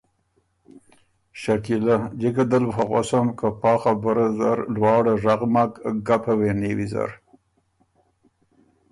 شکیلۀ 1.41 1.95
ـــ 2.03 2.03
”جِکه 2.19 2.43
دل 2.51 2.63
بُو 2.67 2.71
خه 2.75 2.83
غؤسم 2.91 3.27
که 3.39 3.47
پا 3.61 3.73
خبُره 3.81 4.27
زر 4.37 4.59
لواړه 4.73 5.13
ژغ 5.23 5.41
مک، 5.53 5.71
ګپه 6.07 6.33
وې 6.39 6.51
نیو 6.59 6.77
ویزر“ 6.77 7.09